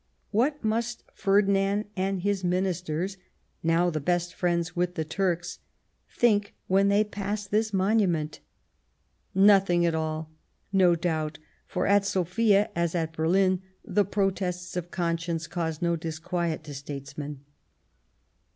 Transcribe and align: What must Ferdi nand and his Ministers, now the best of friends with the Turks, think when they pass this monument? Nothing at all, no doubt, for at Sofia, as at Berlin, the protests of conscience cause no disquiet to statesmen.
What 0.31 0.63
must 0.63 1.03
Ferdi 1.13 1.49
nand 1.51 1.85
and 1.95 2.21
his 2.23 2.43
Ministers, 2.43 3.17
now 3.61 3.91
the 3.91 3.99
best 3.99 4.31
of 4.33 4.39
friends 4.39 4.75
with 4.75 4.95
the 4.95 5.05
Turks, 5.05 5.59
think 6.09 6.55
when 6.65 6.87
they 6.87 7.03
pass 7.03 7.45
this 7.45 7.71
monument? 7.71 8.39
Nothing 9.35 9.85
at 9.85 9.93
all, 9.93 10.31
no 10.73 10.95
doubt, 10.95 11.37
for 11.67 11.85
at 11.85 12.03
Sofia, 12.03 12.71
as 12.75 12.95
at 12.95 13.13
Berlin, 13.13 13.61
the 13.85 14.03
protests 14.03 14.75
of 14.75 14.89
conscience 14.89 15.45
cause 15.45 15.83
no 15.83 15.95
disquiet 15.95 16.63
to 16.63 16.73
statesmen. 16.73 17.41